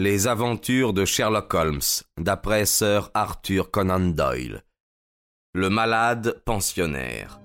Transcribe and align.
Les 0.00 0.28
aventures 0.28 0.92
de 0.92 1.04
Sherlock 1.04 1.52
Holmes, 1.54 1.80
d'après 2.20 2.66
Sir 2.66 3.10
Arthur 3.14 3.72
Conan 3.72 3.98
Doyle. 3.98 4.62
Le 5.54 5.70
malade 5.70 6.40
pensionnaire. 6.44 7.40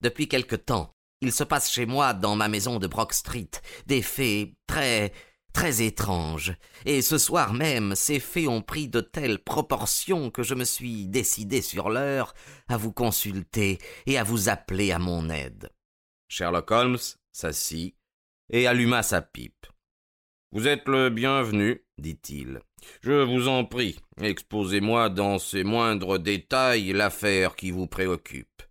Depuis 0.00 0.28
quelque 0.28 0.56
temps, 0.56 0.94
il 1.20 1.30
se 1.30 1.44
passe 1.44 1.70
chez 1.70 1.84
moi, 1.84 2.14
dans 2.14 2.36
ma 2.36 2.48
maison 2.48 2.78
de 2.78 2.86
Brock 2.86 3.12
Street, 3.12 3.50
des 3.84 4.00
faits 4.00 4.54
très 4.66 5.12
très 5.54 5.82
étrange, 5.82 6.52
et 6.84 7.00
ce 7.00 7.16
soir 7.16 7.54
même 7.54 7.94
ces 7.94 8.20
faits 8.20 8.48
ont 8.48 8.60
pris 8.60 8.88
de 8.88 9.00
telles 9.00 9.38
proportions 9.38 10.30
que 10.30 10.42
je 10.42 10.54
me 10.54 10.64
suis 10.64 11.06
décidé 11.06 11.62
sur 11.62 11.88
l'heure 11.88 12.34
à 12.68 12.76
vous 12.76 12.92
consulter 12.92 13.78
et 14.04 14.18
à 14.18 14.24
vous 14.24 14.50
appeler 14.50 14.92
à 14.92 14.98
mon 14.98 15.30
aide. 15.30 15.70
Sherlock 16.28 16.70
Holmes 16.70 16.98
s'assit 17.32 17.94
et 18.50 18.66
alluma 18.66 19.02
sa 19.02 19.22
pipe. 19.22 19.66
Vous 20.52 20.68
êtes 20.68 20.86
le 20.88 21.08
bienvenu, 21.08 21.84
dit-il. 21.98 22.60
Je 23.00 23.24
vous 23.24 23.48
en 23.48 23.64
prie, 23.64 23.98
exposez-moi 24.20 25.08
dans 25.08 25.38
ses 25.38 25.64
moindres 25.64 26.18
détails 26.18 26.92
l'affaire 26.92 27.56
qui 27.56 27.70
vous 27.70 27.86
préoccupe. 27.86 28.62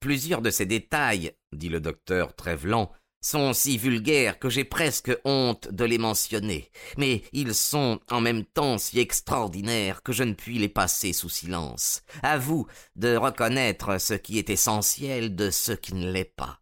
Plusieurs 0.00 0.40
de 0.40 0.50
ces 0.50 0.66
détails, 0.66 1.32
dit 1.52 1.68
le 1.68 1.80
docteur 1.80 2.34
Trevelan, 2.34 2.90
sont 3.20 3.52
si 3.52 3.76
vulgaires 3.78 4.38
que 4.38 4.48
j'ai 4.48 4.64
presque 4.64 5.16
honte 5.24 5.68
de 5.70 5.84
les 5.84 5.98
mentionner, 5.98 6.70
mais 6.96 7.22
ils 7.32 7.54
sont 7.54 8.00
en 8.10 8.20
même 8.20 8.44
temps 8.44 8.78
si 8.78 8.98
extraordinaires 8.98 10.02
que 10.02 10.12
je 10.12 10.24
ne 10.24 10.34
puis 10.34 10.58
les 10.58 10.68
passer 10.68 11.12
sous 11.12 11.28
silence. 11.28 12.02
À 12.22 12.38
vous 12.38 12.66
de 12.96 13.16
reconnaître 13.16 14.00
ce 14.00 14.14
qui 14.14 14.38
est 14.38 14.50
essentiel 14.50 15.36
de 15.36 15.50
ce 15.50 15.72
qui 15.72 15.94
ne 15.94 16.10
l'est 16.10 16.24
pas. 16.24 16.60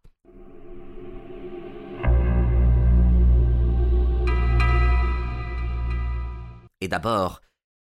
Et 6.81 6.87
d'abord, 6.87 7.41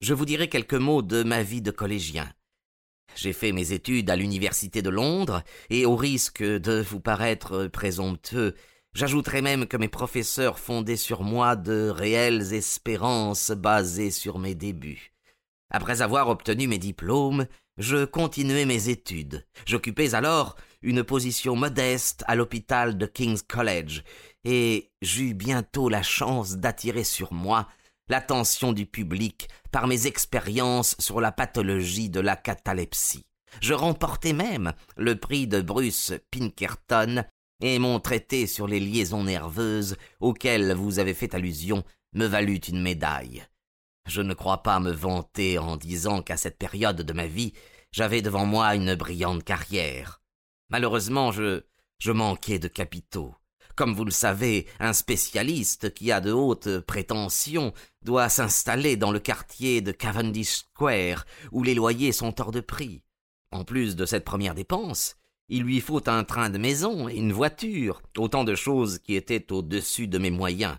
je 0.02 0.14
vous 0.14 0.26
dirai 0.26 0.48
quelques 0.48 0.76
mots 0.76 1.02
de 1.02 1.24
ma 1.24 1.42
vie 1.42 1.62
de 1.62 1.72
collégien. 1.72 2.32
J'ai 3.16 3.32
fait 3.32 3.54
mes 3.54 3.72
études 3.72 4.10
à 4.10 4.18
l'université 4.18 4.82
de 4.82 4.90
Londres, 4.90 5.42
et 5.70 5.86
au 5.86 5.96
risque 5.96 6.44
de 6.44 6.82
vous 6.82 7.00
paraître 7.00 7.68
présomptueux, 7.68 8.56
j'ajouterai 8.94 9.42
même 9.42 9.68
que 9.68 9.78
mes 9.78 9.88
professeurs 9.88 10.60
fondaient 10.60 10.98
sur 10.98 11.24
moi 11.24 11.56
de 11.56 11.90
réelles 11.90 12.54
espérances 12.54 13.52
basées 13.52 14.12
sur 14.12 14.38
mes 14.38 14.54
débuts. 14.54 15.14
Après 15.72 16.02
avoir 16.02 16.28
obtenu 16.28 16.68
mes 16.68 16.78
diplômes, 16.78 17.48
je 17.78 18.06
continuai 18.06 18.66
mes 18.66 18.90
études. 18.90 19.46
J'occupais 19.66 20.14
alors 20.14 20.56
une 20.82 21.04
position 21.04 21.56
modeste 21.56 22.24
à 22.28 22.36
l'hôpital 22.36 22.98
de 22.98 23.06
King's 23.06 23.42
College, 23.42 24.04
et 24.44 24.92
j'eus 25.02 25.34
bientôt 25.34 25.88
la 25.88 26.04
chance 26.04 26.58
d'attirer 26.58 27.06
sur 27.06 27.34
moi 27.34 27.68
l'attention 28.08 28.74
du 28.74 28.86
public 28.86 29.50
par 29.72 29.88
mes 29.88 30.08
expériences 30.08 30.96
sur 31.00 31.22
la 31.22 31.32
pathologie 31.32 32.10
de 32.10 32.20
la 32.20 32.36
catalepsie. 32.36 33.26
Je 33.62 33.74
remportai 33.74 34.34
même 34.34 34.74
le 34.98 35.16
prix 35.16 35.48
de 35.48 35.62
Bruce 35.62 36.14
Pinkerton 36.32 37.24
et 37.62 37.80
mon 37.80 38.00
traité 38.00 38.48
sur 38.48 38.68
les 38.68 38.80
liaisons 38.80 39.24
nerveuses 39.24 39.96
auquel 40.20 40.74
vous 40.74 41.00
avez 41.00 41.14
fait 41.14 41.34
allusion 41.34 41.84
me 42.14 42.26
valut 42.26 42.58
une 42.58 42.82
médaille. 42.82 43.46
Je 44.08 44.22
ne 44.22 44.34
crois 44.34 44.62
pas 44.62 44.80
me 44.80 44.92
vanter 44.92 45.58
en 45.58 45.78
disant 45.78 46.22
qu'à 46.22 46.38
cette 46.38 46.58
période 46.58 47.02
de 47.02 47.14
ma 47.14 47.28
vie, 47.28 47.54
j'avais 47.92 48.22
devant 48.22 48.46
moi 48.46 48.76
une 48.76 48.96
brillante 48.96 49.44
carrière. 49.44 50.22
Malheureusement, 50.70 51.32
je, 51.32 51.64
je 51.98 52.12
manquais 52.12 52.60
de 52.60 52.68
capitaux. 52.68 53.34
Comme 53.76 53.94
vous 53.94 54.06
le 54.06 54.12
savez, 54.12 54.68
un 54.80 54.94
spécialiste 54.94 55.94
qui 55.94 56.12
a 56.12 56.22
de 56.22 56.32
hautes 56.32 56.80
prétentions 56.80 57.74
doit 58.04 58.30
s'installer 58.30 58.96
dans 58.96 59.12
le 59.12 59.20
quartier 59.20 59.82
de 59.82 59.92
Cavendish 59.92 60.60
Square, 60.60 61.26
où 61.52 61.62
les 61.62 61.76
loyers 61.76 62.14
sont 62.14 62.40
hors 62.40 62.52
de 62.52 62.62
prix. 62.62 63.04
En 63.52 63.66
plus 63.66 63.98
de 63.98 64.06
cette 64.06 64.24
première 64.24 64.56
dépense, 64.56 65.18
il 65.50 65.64
lui 65.64 65.82
faut 65.82 66.10
un 66.10 66.24
train 66.24 66.50
de 66.50 66.58
maison 66.58 67.10
et 67.10 67.16
une 67.16 67.34
voiture, 67.34 68.02
autant 68.18 68.46
de 68.46 68.56
choses 68.56 69.00
qui 69.00 69.16
étaient 69.16 69.52
au-dessus 69.52 70.08
de 70.08 70.18
mes 70.20 70.32
moyens. 70.32 70.78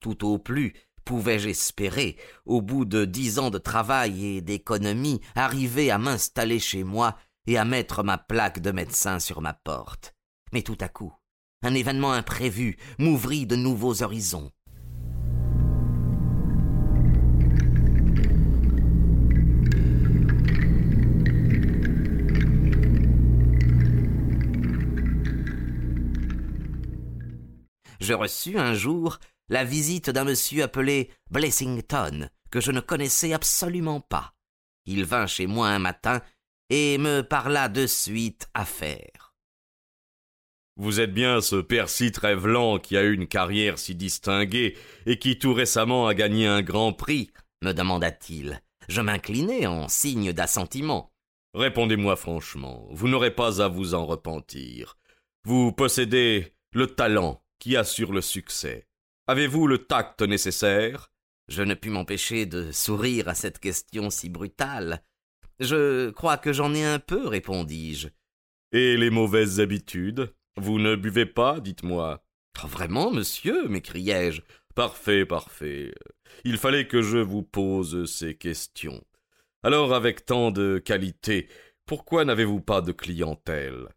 Tout 0.00 0.26
au 0.26 0.38
plus 0.38 0.74
pouvais-je 1.06 1.48
espérer, 1.48 2.16
au 2.44 2.60
bout 2.60 2.84
de 2.84 3.04
dix 3.04 3.38
ans 3.38 3.50
de 3.50 3.58
travail 3.58 4.36
et 4.36 4.40
d'économie, 4.42 5.20
arriver 5.34 5.90
à 5.90 5.98
m'installer 5.98 6.58
chez 6.58 6.84
moi 6.84 7.16
et 7.46 7.56
à 7.56 7.64
mettre 7.64 8.02
ma 8.02 8.18
plaque 8.18 8.60
de 8.60 8.70
médecin 8.70 9.18
sur 9.18 9.40
ma 9.40 9.54
porte. 9.54 10.14
Mais 10.52 10.62
tout 10.62 10.78
à 10.80 10.88
coup, 10.88 11.12
un 11.64 11.74
événement 11.74 12.12
imprévu 12.12 12.76
m'ouvrit 12.98 13.46
de 13.46 13.56
nouveaux 13.56 14.02
horizons. 14.02 14.50
Je 28.00 28.12
reçus 28.12 28.58
un 28.58 28.74
jour 28.74 29.18
la 29.48 29.64
visite 29.64 30.10
d'un 30.10 30.24
monsieur 30.24 30.62
appelé 30.62 31.10
Blessington, 31.30 32.28
que 32.50 32.60
je 32.60 32.70
ne 32.70 32.80
connaissais 32.80 33.32
absolument 33.32 34.00
pas. 34.00 34.34
Il 34.84 35.06
vint 35.06 35.26
chez 35.26 35.46
moi 35.46 35.68
un 35.68 35.78
matin 35.78 36.20
et 36.68 36.98
me 36.98 37.22
parla 37.22 37.70
de 37.70 37.86
suite 37.86 38.46
affaires. 38.52 39.23
Vous 40.76 41.00
êtes 41.00 41.14
bien 41.14 41.40
ce 41.40 41.56
Percy 41.56 42.10
Trevelan 42.10 42.78
qui 42.78 42.96
a 42.96 43.04
eu 43.04 43.14
une 43.14 43.28
carrière 43.28 43.78
si 43.78 43.94
distinguée 43.94 44.76
et 45.06 45.18
qui 45.18 45.38
tout 45.38 45.54
récemment 45.54 46.08
a 46.08 46.14
gagné 46.14 46.46
un 46.46 46.62
grand 46.62 46.92
prix 46.92 47.30
me 47.64 47.72
demanda-t-il. 47.72 48.60
Je 48.88 49.00
m'inclinai 49.00 49.66
en 49.66 49.88
signe 49.88 50.32
d'assentiment. 50.32 51.12
Répondez-moi 51.54 52.16
franchement, 52.16 52.86
vous 52.90 53.08
n'aurez 53.08 53.34
pas 53.34 53.62
à 53.62 53.68
vous 53.68 53.94
en 53.94 54.04
repentir. 54.04 54.98
Vous 55.44 55.72
possédez 55.72 56.54
le 56.72 56.88
talent 56.88 57.42
qui 57.58 57.76
assure 57.76 58.12
le 58.12 58.20
succès. 58.20 58.86
Avez-vous 59.26 59.66
le 59.66 59.78
tact 59.78 60.20
nécessaire? 60.22 61.10
Je 61.48 61.62
ne 61.62 61.74
pus 61.74 61.90
m'empêcher 61.90 62.44
de 62.44 62.70
sourire 62.70 63.28
à 63.28 63.34
cette 63.34 63.58
question 63.58 64.10
si 64.10 64.28
brutale. 64.28 65.02
Je 65.60 66.10
crois 66.10 66.36
que 66.36 66.52
j'en 66.52 66.74
ai 66.74 66.84
un 66.84 66.98
peu, 66.98 67.26
répondis-je. 67.26 68.08
Et 68.72 68.96
les 68.96 69.10
mauvaises 69.10 69.60
habitudes? 69.60 70.34
Vous 70.56 70.78
ne 70.78 70.96
buvez 70.96 71.26
pas, 71.26 71.60
dites-moi. 71.60 72.24
Oh, 72.62 72.66
vraiment, 72.66 73.10
monsieur 73.10 73.68
m'écriai-je. 73.68 74.42
Parfait, 74.74 75.26
parfait. 75.26 75.94
Il 76.44 76.58
fallait 76.58 76.88
que 76.88 77.02
je 77.02 77.18
vous 77.18 77.42
pose 77.42 78.10
ces 78.10 78.34
questions. 78.34 79.04
Alors, 79.62 79.94
avec 79.94 80.26
tant 80.26 80.50
de 80.50 80.78
qualité, 80.78 81.48
pourquoi 81.86 82.24
n'avez-vous 82.24 82.60
pas 82.60 82.80
de 82.80 82.92
clientèle? 82.92 83.88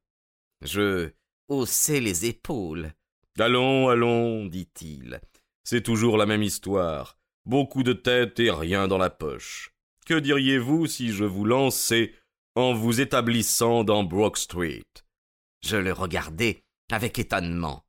Je 0.62 1.09
haussai 1.47 2.00
les 2.00 2.25
épaules. 2.25 2.94
Allons, 3.39 3.89
allons, 3.89 4.45
dit-il. 4.45 5.19
C'est 5.63 5.84
toujours 5.84 6.18
la 6.18 6.25
même 6.25 6.44
histoire. 6.44 7.18
Beaucoup 7.45 7.84
de 7.84 7.94
tête 7.94 8.39
et 8.39 8.51
rien 8.51 8.88
dans 8.88 8.97
la 8.97 9.09
poche. 9.09 9.72
Que 10.06 10.19
diriez-vous 10.19 10.88
si 10.88 11.12
je 11.12 11.25
vous 11.25 11.45
lançais 11.45 12.13
en 12.56 12.74
vous 12.74 13.01
établissant 13.01 13.84
dans 13.84 14.03
Brook 14.03 14.38
Street? 14.38 14.85
Je 15.63 15.78
le 15.78 15.94
regardai 15.94 16.63
avec 16.91 17.19
étonnement. 17.19 17.85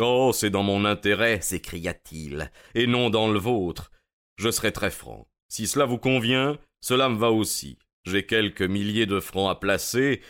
Oh, 0.00 0.32
c'est 0.34 0.50
dans 0.50 0.62
mon 0.62 0.84
intérêt, 0.84 1.40
s'écria-t-il, 1.40 2.50
et 2.74 2.86
non 2.86 3.10
dans 3.10 3.30
le 3.30 3.38
vôtre. 3.38 3.90
Je 4.36 4.50
serai 4.50 4.72
très 4.72 4.90
franc. 4.90 5.28
Si 5.48 5.66
cela 5.66 5.84
vous 5.84 5.98
convient, 5.98 6.58
cela 6.80 7.08
me 7.08 7.18
va 7.18 7.30
aussi. 7.30 7.78
J'ai 8.04 8.24
quelques 8.24 8.62
milliers 8.62 9.06
de 9.06 9.20
francs 9.20 9.50
à 9.50 9.54
placer, 9.54 10.22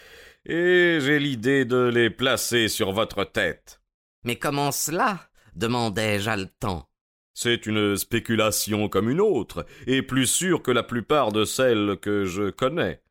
et 0.45 0.99
j'ai 1.01 1.19
l'idée 1.21 1.65
de 1.65 1.91
les 1.93 2.11
placer 2.11 2.69
sur 2.69 2.93
votre 2.93 3.25
tête. 3.25 3.81
Mais 4.25 4.37
comment 4.37 4.73
cela? 4.73 5.29
demandai-je 5.55 6.31
haletant. 6.31 6.89
C'est 7.35 7.67
une 7.67 7.97
spéculation 7.97 8.89
comme 8.89 9.09
une 9.09 9.21
autre, 9.21 9.65
et 9.87 10.03
plus 10.03 10.27
sûre 10.27 10.63
que 10.63 10.71
la 10.71 10.83
plupart 10.83 11.33
de 11.33 11.45
celles 11.45 11.97
que 12.01 12.25
je 12.25 12.51
connais. 12.51 13.03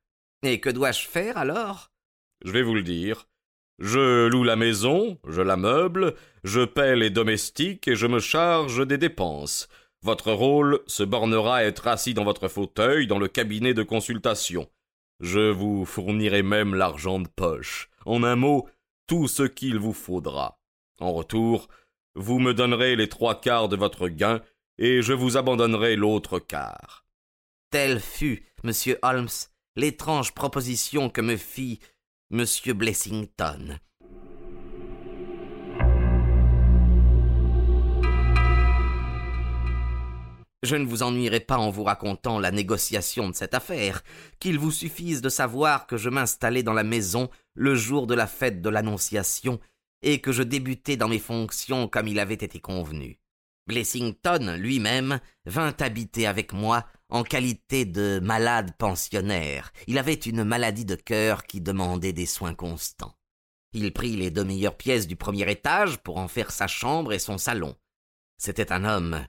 Et 0.43 0.59
que 0.59 0.69
dois-je 0.69 1.07
faire 1.07 1.37
alors? 1.37 1.91
Je 2.43 2.51
vais 2.51 2.61
vous 2.63 2.75
le 2.75 2.83
dire. 2.83 3.27
Je 3.83 4.27
loue 4.27 4.43
la 4.43 4.55
maison, 4.55 5.17
je 5.27 5.41
la 5.41 5.57
meuble, 5.57 6.13
je 6.43 6.61
paie 6.61 6.95
les 6.95 7.09
domestiques 7.09 7.87
et 7.87 7.95
je 7.95 8.05
me 8.05 8.19
charge 8.19 8.85
des 8.85 8.99
dépenses. 8.99 9.69
Votre 10.03 10.31
rôle 10.31 10.81
se 10.85 11.01
bornera 11.01 11.57
à 11.57 11.63
être 11.63 11.87
assis 11.87 12.13
dans 12.13 12.23
votre 12.23 12.47
fauteuil 12.47 13.07
dans 13.07 13.17
le 13.17 13.27
cabinet 13.27 13.73
de 13.73 13.81
consultation. 13.81 14.69
Je 15.19 15.49
vous 15.49 15.85
fournirai 15.85 16.43
même 16.43 16.75
l'argent 16.75 17.17
de 17.17 17.27
poche. 17.27 17.89
En 18.05 18.21
un 18.21 18.35
mot, 18.35 18.69
tout 19.07 19.27
ce 19.27 19.43
qu'il 19.43 19.79
vous 19.79 19.93
faudra. 19.93 20.59
En 20.99 21.11
retour, 21.11 21.67
vous 22.13 22.37
me 22.37 22.53
donnerez 22.53 22.95
les 22.95 23.09
trois 23.09 23.41
quarts 23.41 23.67
de 23.67 23.77
votre 23.77 24.09
gain 24.09 24.41
et 24.77 25.01
je 25.01 25.13
vous 25.13 25.37
abandonnerai 25.37 25.95
l'autre 25.95 26.37
quart. 26.37 27.07
Tel 27.71 27.99
fut, 27.99 28.45
monsieur 28.63 28.99
Holmes, 29.01 29.27
l'étrange 29.75 30.35
proposition 30.35 31.09
que 31.09 31.21
me 31.21 31.35
fit 31.35 31.79
M. 32.33 32.45
Blessington. 32.73 33.77
Je 40.63 40.75
ne 40.77 40.85
vous 40.85 41.03
ennuierai 41.03 41.41
pas 41.41 41.57
en 41.57 41.71
vous 41.71 41.83
racontant 41.83 42.39
la 42.39 42.51
négociation 42.51 43.27
de 43.27 43.35
cette 43.35 43.53
affaire, 43.53 44.01
qu'il 44.39 44.57
vous 44.57 44.71
suffise 44.71 45.21
de 45.21 45.27
savoir 45.27 45.87
que 45.87 45.97
je 45.97 46.07
m'installai 46.07 46.63
dans 46.63 46.71
la 46.71 46.85
maison 46.85 47.29
le 47.53 47.75
jour 47.75 48.07
de 48.07 48.13
la 48.13 48.27
fête 48.27 48.61
de 48.61 48.69
l'Annonciation 48.69 49.59
et 50.01 50.21
que 50.21 50.31
je 50.31 50.43
débutai 50.43 50.95
dans 50.95 51.09
mes 51.09 51.19
fonctions 51.19 51.89
comme 51.89 52.07
il 52.07 52.17
avait 52.17 52.35
été 52.35 52.61
convenu. 52.61 53.19
Blessington 53.67 54.55
lui-même 54.57 55.19
vint 55.45 55.75
habiter 55.79 56.27
avec 56.27 56.53
moi 56.53 56.85
en 57.09 57.23
qualité 57.23 57.85
de 57.85 58.19
malade 58.23 58.73
pensionnaire. 58.77 59.71
Il 59.87 59.97
avait 59.97 60.13
une 60.13 60.43
maladie 60.43 60.85
de 60.85 60.95
cœur 60.95 61.43
qui 61.43 61.61
demandait 61.61 62.13
des 62.13 62.25
soins 62.25 62.55
constants. 62.55 63.15
Il 63.73 63.93
prit 63.93 64.15
les 64.15 64.31
deux 64.31 64.43
meilleures 64.43 64.77
pièces 64.77 65.07
du 65.07 65.15
premier 65.15 65.49
étage 65.49 65.97
pour 65.97 66.17
en 66.17 66.27
faire 66.27 66.51
sa 66.51 66.67
chambre 66.67 67.13
et 67.13 67.19
son 67.19 67.37
salon. 67.37 67.75
C'était 68.37 68.71
un 68.71 68.83
homme 68.83 69.25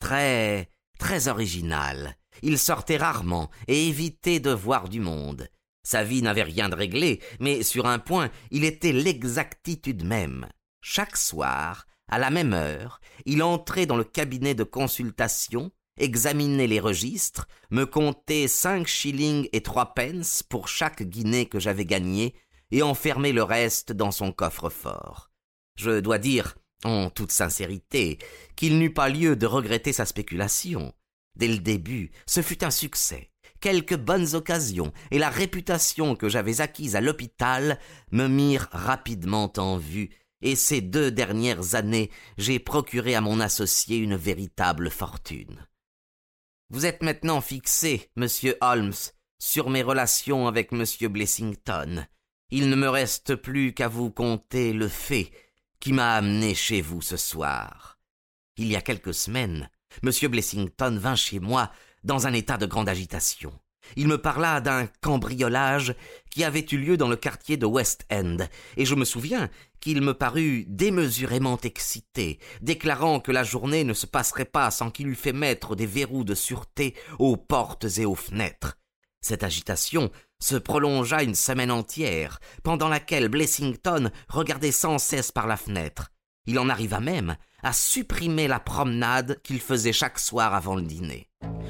très 0.00 0.70
très 0.98 1.28
original. 1.28 2.16
Il 2.42 2.58
sortait 2.58 2.96
rarement 2.96 3.50
et 3.68 3.88
évitait 3.88 4.40
de 4.40 4.50
voir 4.50 4.88
du 4.88 5.00
monde. 5.00 5.48
Sa 5.82 6.02
vie 6.02 6.22
n'avait 6.22 6.42
rien 6.42 6.68
de 6.68 6.74
réglé, 6.74 7.22
mais 7.38 7.62
sur 7.62 7.86
un 7.86 7.98
point, 7.98 8.30
il 8.50 8.64
était 8.64 8.92
l'exactitude 8.92 10.04
même. 10.04 10.48
Chaque 10.80 11.16
soir, 11.16 11.86
à 12.08 12.18
la 12.18 12.30
même 12.30 12.52
heure, 12.52 13.00
il 13.24 13.42
entrait 13.42 13.86
dans 13.86 13.96
le 13.96 14.04
cabinet 14.04 14.54
de 14.54 14.64
consultation, 14.64 15.70
examinait 15.98 16.66
les 16.66 16.80
registres, 16.80 17.48
me 17.70 17.84
comptait 17.84 18.48
cinq 18.48 18.86
shillings 18.86 19.48
et 19.52 19.62
trois 19.62 19.94
pence 19.94 20.42
pour 20.42 20.68
chaque 20.68 21.02
guinée 21.02 21.46
que 21.46 21.58
j'avais 21.58 21.86
gagnée, 21.86 22.34
et 22.70 22.82
enfermait 22.82 23.32
le 23.32 23.42
reste 23.42 23.92
dans 23.92 24.10
son 24.10 24.32
coffre-fort. 24.32 25.30
Je 25.76 26.00
dois 26.00 26.18
dire, 26.18 26.56
en 26.84 27.10
toute 27.10 27.32
sincérité, 27.32 28.18
qu'il 28.56 28.78
n'eut 28.78 28.92
pas 28.92 29.08
lieu 29.08 29.36
de 29.36 29.46
regretter 29.46 29.92
sa 29.92 30.04
spéculation. 30.04 30.92
Dès 31.36 31.48
le 31.48 31.58
début, 31.58 32.10
ce 32.26 32.42
fut 32.42 32.64
un 32.64 32.70
succès. 32.70 33.30
Quelques 33.60 33.96
bonnes 33.96 34.34
occasions 34.34 34.92
et 35.10 35.18
la 35.18 35.30
réputation 35.30 36.14
que 36.14 36.28
j'avais 36.28 36.60
acquise 36.60 36.96
à 36.96 37.00
l'hôpital 37.00 37.78
me 38.10 38.26
mirent 38.26 38.68
rapidement 38.70 39.52
en 39.56 39.76
vue, 39.78 40.10
et 40.46 40.54
ces 40.54 40.80
deux 40.80 41.10
dernières 41.10 41.74
années 41.74 42.08
j'ai 42.38 42.60
procuré 42.60 43.16
à 43.16 43.20
mon 43.20 43.40
associé 43.40 43.96
une 43.96 44.14
véritable 44.14 44.90
fortune. 44.90 45.66
Vous 46.70 46.86
êtes 46.86 47.02
maintenant 47.02 47.40
fixé, 47.40 48.10
monsieur 48.14 48.56
Holmes, 48.60 48.94
sur 49.40 49.70
mes 49.70 49.82
relations 49.82 50.46
avec 50.46 50.70
monsieur 50.70 51.08
Blessington. 51.08 52.06
Il 52.50 52.70
ne 52.70 52.76
me 52.76 52.88
reste 52.88 53.34
plus 53.34 53.74
qu'à 53.74 53.88
vous 53.88 54.12
conter 54.12 54.72
le 54.72 54.86
fait 54.86 55.32
qui 55.80 55.92
m'a 55.92 56.14
amené 56.14 56.54
chez 56.54 56.80
vous 56.80 57.02
ce 57.02 57.16
soir. 57.16 57.98
Il 58.56 58.68
y 58.68 58.76
a 58.76 58.80
quelques 58.82 59.14
semaines, 59.14 59.68
M. 60.04 60.12
Blessington 60.30 60.96
vint 60.96 61.16
chez 61.16 61.40
moi 61.40 61.72
dans 62.04 62.28
un 62.28 62.32
état 62.32 62.56
de 62.56 62.66
grande 62.66 62.88
agitation. 62.88 63.52
Il 63.94 64.08
me 64.08 64.18
parla 64.18 64.60
d'un 64.60 64.86
cambriolage 65.00 65.94
qui 66.30 66.44
avait 66.44 66.66
eu 66.72 66.76
lieu 66.76 66.96
dans 66.96 67.08
le 67.08 67.16
quartier 67.16 67.56
de 67.56 67.66
West 67.66 68.04
End, 68.10 68.38
et 68.76 68.84
je 68.84 68.94
me 68.94 69.04
souviens 69.04 69.48
qu'il 69.80 70.02
me 70.02 70.14
parut 70.14 70.64
démesurément 70.68 71.58
excité, 71.62 72.38
déclarant 72.60 73.20
que 73.20 73.32
la 73.32 73.44
journée 73.44 73.84
ne 73.84 73.94
se 73.94 74.06
passerait 74.06 74.44
pas 74.44 74.70
sans 74.70 74.90
qu'il 74.90 75.06
eût 75.06 75.14
fait 75.14 75.32
mettre 75.32 75.76
des 75.76 75.86
verrous 75.86 76.24
de 76.24 76.34
sûreté 76.34 76.94
aux 77.18 77.36
portes 77.36 77.86
et 77.98 78.04
aux 78.04 78.14
fenêtres. 78.14 78.76
Cette 79.20 79.44
agitation 79.44 80.10
se 80.40 80.56
prolongea 80.56 81.22
une 81.22 81.34
semaine 81.34 81.70
entière, 81.70 82.40
pendant 82.62 82.88
laquelle 82.88 83.28
Blessington 83.28 84.10
regardait 84.28 84.72
sans 84.72 84.98
cesse 84.98 85.32
par 85.32 85.46
la 85.46 85.56
fenêtre. 85.56 86.10
Il 86.46 86.58
en 86.58 86.68
arriva 86.68 87.00
même 87.00 87.36
à 87.66 87.72
supprimer 87.72 88.46
la 88.46 88.60
promenade 88.60 89.40
qu'il 89.42 89.58
faisait 89.58 89.92
chaque 89.92 90.20
soir 90.20 90.54
avant 90.54 90.76
le 90.76 90.82
dîner. 90.82 91.26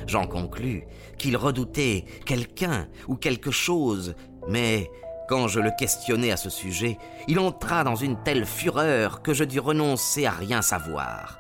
J'en 0.07 0.27
conclus 0.27 0.85
qu'il 1.17 1.39
redoutait 1.39 2.05
quelqu'un 2.27 2.87
ou 3.09 3.17
quelque 3.17 3.51
chose, 3.51 4.15
mais 4.47 4.91
quand 5.27 5.49
je 5.49 5.59
le 5.59 5.71
questionnai 5.79 6.31
à 6.31 6.37
ce 6.37 6.51
sujet, 6.51 6.99
il 7.29 7.39
entra 7.39 7.83
dans 7.83 7.97
une 7.97 8.23
telle 8.25 8.45
fureur 8.45 9.23
que 9.23 9.33
je 9.33 9.43
dus 9.43 9.59
renoncer 9.59 10.27
à 10.27 10.33
rien 10.33 10.61
savoir. 10.61 11.39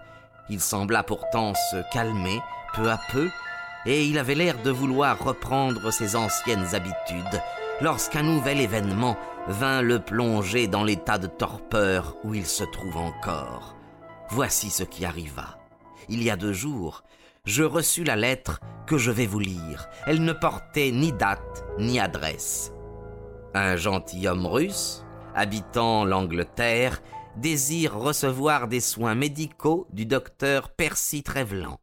Il 0.49 0.61
sembla 0.63 1.03
pourtant 1.03 1.53
se 1.71 1.77
calmer 1.93 2.41
peu 2.75 2.91
à 2.91 2.99
peu, 3.13 3.29
et 3.85 4.07
il 4.07 4.19
avait 4.19 4.35
l'air 4.35 4.63
de 4.63 4.71
vouloir 4.71 5.23
reprendre 5.23 5.91
ses 5.91 6.17
anciennes 6.17 6.75
habitudes, 6.75 7.43
lorsqu'un 7.83 8.23
nouvel 8.23 8.63
événement 8.63 9.19
vint 9.49 9.83
le 9.83 9.99
plonger 9.99 10.67
dans 10.67 10.83
l'état 10.83 11.19
de 11.19 11.27
torpeur 11.27 12.17
où 12.25 12.33
il 12.33 12.47
se 12.47 12.65
trouve 12.65 12.97
encore. 12.97 13.76
Voici 14.31 14.71
ce 14.71 14.83
qui 14.83 15.05
arriva. 15.05 15.59
Il 16.09 16.23
y 16.23 16.31
a 16.31 16.37
deux 16.37 16.53
jours, 16.53 17.05
je 17.45 17.63
reçus 17.63 18.05
la 18.05 18.17
lettre 18.17 18.61
que 18.87 18.99
je 18.99 19.11
vais 19.11 19.27
vous 19.27 19.39
lire. 19.39 19.89
Elle 20.07 20.25
ne 20.25 20.33
portait 20.33 20.91
ni 20.91 21.13
date 21.13 21.65
ni 21.79 22.01
adresse. 22.01 22.73
Un 23.55 23.77
gentilhomme 23.77 24.47
russe, 24.47 25.05
habitant 25.35 26.05
l'Angleterre, 26.05 27.03
désire 27.37 27.97
recevoir 27.97 28.69
des 28.69 28.81
soins 28.81 29.15
médicaux 29.15 29.87
du 29.93 30.07
docteur 30.07 30.71
Percy 30.71 31.23
Trevelan. 31.23 31.79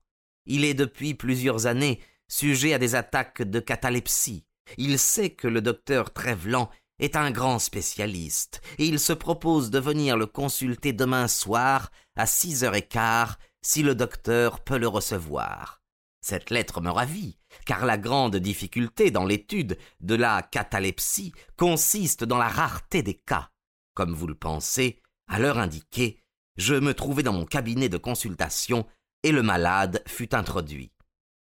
Il 0.45 0.65
est 0.65 0.73
depuis 0.73 1.13
plusieurs 1.13 1.65
années 1.65 2.01
sujet 2.27 2.73
à 2.73 2.79
des 2.79 2.95
attaques 2.95 3.41
de 3.41 3.59
catalepsie. 3.59 4.45
Il 4.77 4.99
sait 4.99 5.29
que 5.29 5.47
le 5.47 5.61
docteur 5.61 6.11
Trevelan 6.11 6.69
est 7.03 7.17
un 7.17 7.31
grand 7.31 7.59
spécialiste, 7.59 8.61
et 8.77 8.85
il 8.85 8.97
se 8.97 9.11
propose 9.11 9.69
de 9.69 9.79
venir 9.79 10.15
le 10.15 10.25
consulter 10.25 10.93
demain 10.93 11.27
soir 11.27 11.91
à 12.15 12.25
six 12.25 12.63
heures 12.63 12.75
et 12.75 12.87
quart 12.87 13.37
si 13.61 13.83
le 13.83 13.93
docteur 13.93 14.61
peut 14.61 14.77
le 14.77 14.87
recevoir. 14.87 15.81
Cette 16.21 16.49
lettre 16.49 16.79
me 16.79 16.89
ravit, 16.89 17.37
car 17.65 17.85
la 17.85 17.97
grande 17.97 18.37
difficulté 18.37 19.11
dans 19.11 19.25
l'étude 19.25 19.77
de 19.99 20.15
la 20.15 20.41
catalepsie 20.41 21.33
consiste 21.57 22.23
dans 22.23 22.37
la 22.37 22.47
rareté 22.47 23.03
des 23.03 23.15
cas. 23.15 23.49
Comme 23.93 24.13
vous 24.13 24.27
le 24.27 24.35
pensez, 24.35 25.01
à 25.27 25.39
l'heure 25.39 25.57
indiquée, 25.57 26.21
je 26.55 26.75
me 26.75 26.93
trouvais 26.93 27.23
dans 27.23 27.33
mon 27.33 27.45
cabinet 27.45 27.89
de 27.89 27.97
consultation 27.97 28.85
et 29.23 29.33
le 29.33 29.43
malade 29.43 30.01
fut 30.07 30.33
introduit. 30.33 30.93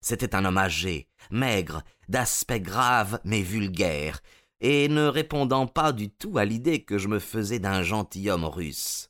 C'était 0.02 0.36
un 0.36 0.46
homme 0.46 0.58
âgé, 0.58 1.08
maigre, 1.30 1.84
d'aspect 2.10 2.60
grave 2.60 3.20
mais 3.24 3.42
vulgaire, 3.42 4.20
et 4.64 4.88
ne 4.88 5.06
répondant 5.06 5.68
pas 5.68 5.92
du 5.92 6.10
tout 6.10 6.38
à 6.38 6.46
l'idée 6.46 6.84
que 6.84 6.98
je 6.98 7.10
me 7.10 7.20
faisais 7.20 7.60
d'un 7.60 7.84
gentilhomme 7.84 8.46
russe. 8.46 9.10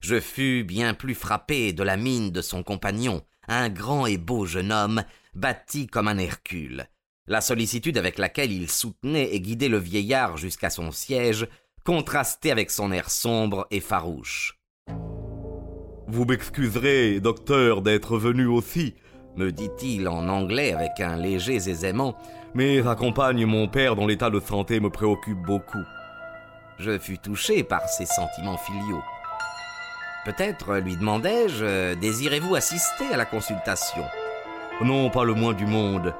Je 0.00 0.20
fus 0.20 0.64
bien 0.64 0.92
plus 0.92 1.14
frappé 1.14 1.72
de 1.72 1.84
la 1.84 1.96
mine 1.96 2.30
de 2.30 2.42
son 2.42 2.64
compagnon, 2.64 3.22
un 3.46 3.68
grand 3.68 4.06
et 4.06 4.18
beau 4.18 4.44
jeune 4.44 4.72
homme, 4.72 5.04
bâti 5.34 5.86
comme 5.86 6.08
un 6.08 6.18
Hercule. 6.18 6.88
La 7.28 7.40
sollicitude 7.40 7.96
avec 7.96 8.18
laquelle 8.18 8.52
il 8.52 8.68
soutenait 8.68 9.34
et 9.34 9.40
guidait 9.40 9.68
le 9.68 9.78
vieillard 9.78 10.36
jusqu'à 10.36 10.70
son 10.70 10.90
siège 10.90 11.46
contrastait 11.84 12.50
avec 12.50 12.72
son 12.72 12.90
air 12.90 13.08
sombre 13.08 13.68
et 13.70 13.80
farouche. 13.80 14.58
Vous 16.08 16.24
m'excuserez, 16.24 17.20
docteur, 17.20 17.82
d'être 17.82 18.18
venu 18.18 18.46
aussi, 18.46 18.94
me 19.36 19.52
dit-il 19.52 20.08
en 20.08 20.28
anglais 20.28 20.72
avec 20.72 21.00
un 21.00 21.16
léger 21.16 21.56
aisément, 21.56 22.16
mais 22.54 22.86
accompagne 22.86 23.44
mon 23.44 23.68
père 23.68 23.96
dont 23.96 24.06
l'état 24.06 24.30
de 24.30 24.40
santé 24.40 24.80
me 24.80 24.90
préoccupe 24.90 25.38
beaucoup. 25.38 25.84
Je 26.78 26.98
fus 26.98 27.18
touché 27.18 27.62
par 27.62 27.88
ses 27.88 28.06
sentiments 28.06 28.58
filiaux. 28.58 29.02
Peut-être, 30.24 30.76
lui 30.76 30.96
demandai-je, 30.96 31.94
désirez-vous 31.94 32.54
assister 32.54 33.06
à 33.12 33.16
la 33.16 33.24
consultation? 33.24 34.04
Non, 34.82 35.08
pas 35.08 35.24
le 35.24 35.34
moins 35.34 35.54
du 35.54 35.66
monde, 35.66 36.12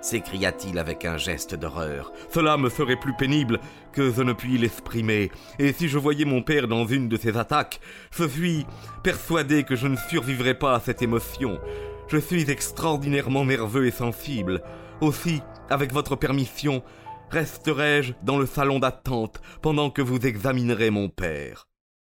s'écria-t-il 0.00 0.78
avec 0.78 1.04
un 1.04 1.16
geste 1.16 1.54
d'horreur. 1.54 2.12
Cela 2.32 2.56
me 2.56 2.68
ferait 2.68 2.96
plus 2.96 3.14
pénible 3.14 3.58
que 3.90 4.12
je 4.12 4.22
ne 4.22 4.34
puis 4.34 4.58
l'exprimer, 4.58 5.32
et 5.58 5.72
si 5.72 5.88
je 5.88 5.98
voyais 5.98 6.26
mon 6.26 6.42
père 6.42 6.68
dans 6.68 6.86
une 6.86 7.08
de 7.08 7.16
ces 7.16 7.36
attaques, 7.36 7.80
je 8.10 8.24
suis 8.28 8.66
persuadé 9.02 9.64
que 9.64 9.76
je 9.76 9.86
ne 9.88 9.96
survivrais 10.10 10.54
pas 10.54 10.74
à 10.74 10.80
cette 10.80 11.02
émotion. 11.02 11.58
Je 12.06 12.18
suis 12.18 12.50
extraordinairement 12.50 13.44
nerveux 13.44 13.86
et 13.86 13.90
sensible. 13.90 14.62
Aussi, 15.00 15.40
avec 15.70 15.92
votre 15.92 16.16
permission, 16.16 16.82
resterai-je 17.30 18.12
dans 18.22 18.38
le 18.38 18.46
salon 18.46 18.78
d'attente 18.78 19.40
pendant 19.62 19.90
que 19.90 20.02
vous 20.02 20.18
examinerez 20.26 20.90
mon 20.90 21.08
père. 21.08 21.68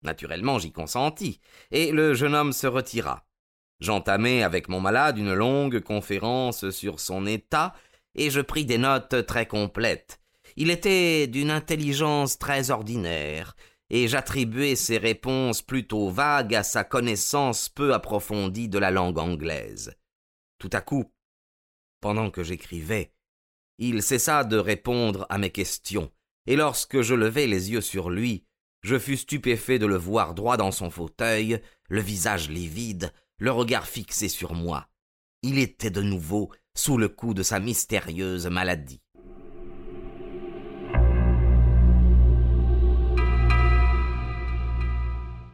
Naturellement, 0.04 0.60
j'y 0.60 0.72
consentis, 0.72 1.42
et 1.72 1.92
le 1.92 2.14
jeune 2.14 2.36
homme 2.36 2.54
se 2.54 2.68
retira. 2.68 3.26
J'entamai 3.80 4.44
avec 4.44 4.70
mon 4.70 4.80
malade 4.80 5.18
une 5.18 5.34
longue 5.34 5.80
conférence 5.80 6.70
sur 6.70 7.00
son 7.00 7.26
état, 7.26 7.74
et 8.16 8.30
je 8.30 8.42
pris 8.42 8.66
des 8.66 8.78
notes 8.78 9.26
très 9.26 9.48
complètes. 9.48 10.20
Il 10.56 10.70
était 10.70 11.28
d'une 11.28 11.52
intelligence 11.52 12.38
très 12.38 12.72
ordinaire, 12.72 13.56
et 13.90 14.08
j'attribuai 14.08 14.76
ses 14.76 14.98
réponses 14.98 15.62
plutôt 15.62 16.10
vagues 16.10 16.56
à 16.56 16.64
sa 16.64 16.84
connaissance 16.84 17.70
peu 17.70 17.94
approfondie 17.94 18.70
de 18.70 18.78
la 18.78 18.92
langue 18.92 19.18
anglaise. 19.18 19.96
Tout 20.60 20.70
à 20.74 20.82
coup, 20.82 21.12
pendant 22.02 22.30
que 22.30 22.44
j'écrivais, 22.44 23.14
Il 23.82 24.04
cessa 24.04 24.44
de 24.44 24.58
répondre 24.58 25.26
à 25.30 25.38
mes 25.38 25.52
questions, 25.52 26.12
et 26.48 26.58
lorsque 26.58 27.02
je 27.02 27.16
levai 27.16 27.48
les 27.48 27.72
yeux 27.72 27.82
sur 27.82 28.10
lui, 28.10 28.46
je 28.82 29.00
fus 29.00 29.18
stupéfait 29.18 29.80
de 29.80 29.86
le 29.86 29.96
voir 29.96 30.34
droit 30.34 30.58
dans 30.58 30.72
son 30.72 30.90
fauteuil, 30.90 31.62
le 31.88 32.02
visage 32.02 32.50
livide, 32.50 33.14
le 33.38 33.52
regard 33.52 33.88
fixé 33.88 34.28
sur 34.28 34.54
moi. 34.54 34.90
Il 35.44 35.58
était 35.58 35.92
de 35.92 36.02
nouveau 36.02 36.52
sous 36.76 36.98
le 36.98 37.08
coup 37.08 37.34
de 37.34 37.44
sa 37.44 37.60
mystérieuse 37.60 38.48
maladie. 38.48 39.02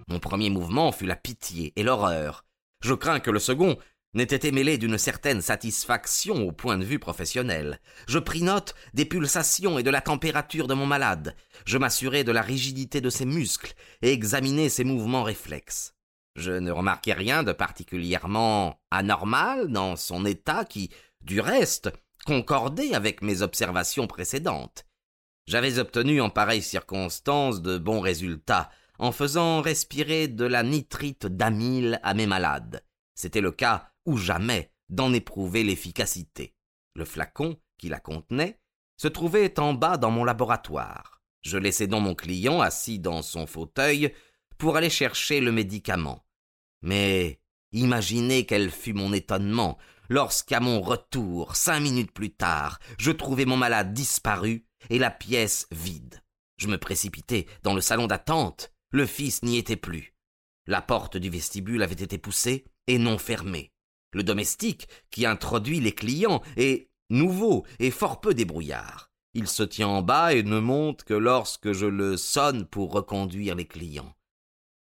Mon 0.07 0.19
premier 0.19 0.49
mouvement 0.49 0.91
fut 0.91 1.05
la 1.05 1.15
pitié 1.15 1.73
et 1.75 1.83
l'horreur. 1.83 2.45
Je 2.81 2.93
crains 2.93 3.19
que 3.19 3.31
le 3.31 3.39
second 3.39 3.77
n'ait 4.13 4.23
été 4.23 4.51
mêlé 4.51 4.77
d'une 4.77 4.97
certaine 4.97 5.41
satisfaction 5.41 6.47
au 6.47 6.51
point 6.51 6.77
de 6.77 6.85
vue 6.85 6.99
professionnel. 6.99 7.79
Je 8.07 8.17
pris 8.17 8.41
note 8.41 8.73
des 8.93 9.05
pulsations 9.05 9.77
et 9.77 9.83
de 9.83 9.89
la 9.89 10.01
température 10.01 10.67
de 10.67 10.73
mon 10.73 10.85
malade. 10.85 11.35
Je 11.65 11.77
m'assurai 11.77 12.23
de 12.23 12.31
la 12.31 12.41
rigidité 12.41 13.01
de 13.01 13.09
ses 13.09 13.25
muscles 13.25 13.73
et 14.01 14.13
examinai 14.13 14.69
ses 14.69 14.85
mouvements 14.85 15.23
réflexes. 15.23 15.93
Je 16.35 16.51
ne 16.51 16.71
remarquai 16.71 17.13
rien 17.13 17.43
de 17.43 17.51
particulièrement 17.51 18.79
anormal 18.91 19.71
dans 19.71 19.95
son 19.95 20.25
état 20.25 20.65
qui, 20.65 20.89
du 21.21 21.41
reste, 21.41 21.91
concordait 22.25 22.93
avec 22.93 23.21
mes 23.21 23.41
observations 23.41 24.07
précédentes. 24.07 24.85
J'avais 25.47 25.77
obtenu 25.77 26.21
en 26.21 26.29
pareille 26.29 26.63
circonstance 26.63 27.61
de 27.61 27.77
bons 27.77 27.99
résultats, 27.99 28.69
en 28.99 29.11
faisant 29.11 29.61
respirer 29.61 30.27
de 30.27 30.45
la 30.45 30.63
nitrite 30.63 31.25
d'amyle 31.25 31.99
à 32.03 32.13
mes 32.13 32.27
malades. 32.27 32.83
C'était 33.13 33.41
le 33.41 33.51
cas 33.51 33.89
ou 34.05 34.17
jamais 34.17 34.71
d'en 34.89 35.13
éprouver 35.13 35.63
l'efficacité. 35.63 36.55
Le 36.93 37.05
flacon 37.05 37.57
qui 37.77 37.89
la 37.89 37.99
contenait 37.99 38.59
se 38.97 39.07
trouvait 39.07 39.59
en 39.59 39.73
bas 39.73 39.97
dans 39.97 40.11
mon 40.11 40.23
laboratoire. 40.23 41.21
Je 41.41 41.57
laissai 41.57 41.87
donc 41.87 42.03
mon 42.03 42.15
client 42.15 42.61
assis 42.61 42.99
dans 42.99 43.21
son 43.21 43.45
fauteuil 43.45 44.13
pour 44.57 44.77
aller 44.77 44.89
chercher 44.89 45.41
le 45.41 45.51
médicament. 45.51 46.25
Mais 46.81 47.39
imaginez 47.71 48.45
quel 48.45 48.71
fut 48.71 48.93
mon 48.93 49.13
étonnement 49.13 49.77
lorsqu'à 50.09 50.59
mon 50.59 50.81
retour, 50.81 51.55
cinq 51.55 51.81
minutes 51.81 52.11
plus 52.11 52.31
tard, 52.31 52.79
je 52.97 53.11
trouvai 53.11 53.45
mon 53.45 53.57
malade 53.57 53.93
disparu 53.93 54.65
et 54.89 54.99
la 54.99 55.11
pièce 55.11 55.67
vide. 55.71 56.21
Je 56.57 56.67
me 56.67 56.77
précipitai 56.77 57.47
dans 57.63 57.73
le 57.73 57.81
salon 57.81 58.07
d'attente 58.07 58.71
le 58.95 59.05
fils 59.05 59.43
n'y 59.43 59.57
était 59.57 59.75
plus. 59.75 60.15
La 60.67 60.81
porte 60.81 61.17
du 61.17 61.29
vestibule 61.29 61.83
avait 61.83 61.93
été 61.93 62.17
poussée 62.17 62.63
et 62.87 62.97
non 62.97 63.17
fermée. 63.17 63.73
Le 64.13 64.23
domestique 64.23 64.87
qui 65.11 65.25
introduit 65.25 65.81
les 65.81 65.91
clients 65.91 66.41
est 66.55 66.89
nouveau 67.09 67.65
et 67.79 67.91
fort 67.91 68.21
peu 68.21 68.33
débrouillard. 68.33 69.11
Il 69.33 69.49
se 69.49 69.63
tient 69.63 69.89
en 69.89 70.01
bas 70.01 70.33
et 70.33 70.43
ne 70.43 70.59
monte 70.59 71.03
que 71.03 71.13
lorsque 71.13 71.73
je 71.73 71.85
le 71.85 72.15
sonne 72.15 72.65
pour 72.65 72.93
reconduire 72.93 73.55
les 73.55 73.67
clients. 73.67 74.15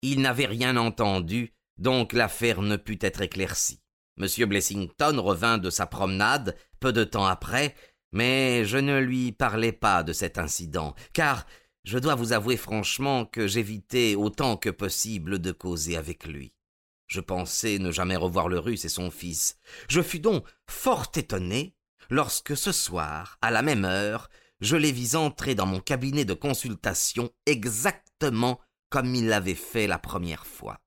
Il 0.03 0.21
n'avait 0.21 0.45
rien 0.45 0.77
entendu, 0.77 1.55
donc 1.79 2.13
l'affaire 2.13 2.61
ne 2.61 2.77
put 2.77 2.99
être 3.01 3.23
éclaircie. 3.23 3.81
M. 4.21 4.27
Blessington 4.47 5.23
revint 5.23 5.57
de 5.57 5.71
sa 5.71 5.87
promenade 5.87 6.55
peu 6.81 6.93
de 6.93 7.05
temps 7.05 7.25
après, 7.25 7.75
mais 8.13 8.67
je 8.67 8.77
ne 8.77 8.99
lui 8.99 9.33
parlai 9.33 9.73
pas 9.73 10.03
de 10.03 10.13
cet 10.13 10.37
incident, 10.37 10.95
car 11.15 11.47
je 11.85 11.99
dois 11.99 12.15
vous 12.15 12.33
avouer 12.33 12.57
franchement 12.57 13.25
que 13.25 13.47
j'évitais 13.47 14.15
autant 14.15 14.57
que 14.57 14.71
possible 14.71 15.39
de 15.39 15.53
causer 15.53 15.97
avec 15.97 16.27
lui. 16.27 16.53
Je 17.09 17.21
pensais 17.21 17.79
ne 17.79 17.91
jamais 17.91 18.17
revoir 18.17 18.49
le 18.49 18.59
russe 18.59 18.85
et 18.85 18.89
son 18.89 19.11
fils. 19.11 19.59
Je 19.89 20.01
fus 20.01 20.21
donc 20.21 20.47
fort 20.69 21.11
étonné 21.15 21.75
lorsque 22.09 22.57
ce 22.57 22.73
soir, 22.73 23.39
à 23.43 23.51
la 23.51 23.63
même 23.63 23.85
heure, 23.85 24.31
je 24.61 24.77
les 24.77 24.93
vis 24.93 25.17
entrer 25.17 25.55
dans 25.55 25.67
mon 25.67 25.81
cabinet 25.81 26.25
de 26.25 26.35
consultation 26.35 27.31
exactement 27.47 28.61
comme 28.91 29.15
il 29.15 29.27
l'avait 29.27 29.55
fait 29.55 29.87
la 29.87 29.99
première 29.99 30.47
fois. 30.47 30.79